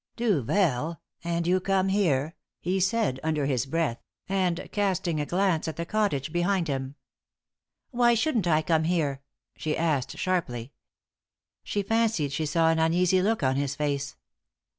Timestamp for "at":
5.67-5.75